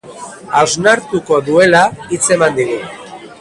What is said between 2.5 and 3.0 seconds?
digu.